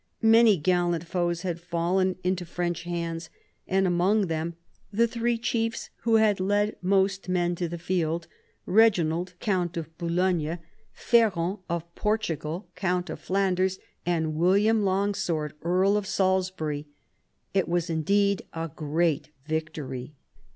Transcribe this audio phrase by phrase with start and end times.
[0.23, 3.29] Many gallant foes had fallen into French hands,
[3.67, 4.55] and among them
[4.91, 8.25] the three chiefs who had led most men to the field,
[8.67, 10.57] Eeginald, count of Boulogne,
[10.91, 16.87] Ferrand of iv BOUVINES 107 Portugal, count of Flanders, and William Longsword, earl of Salisbury.
[17.53, 20.15] It was indeed a great victory.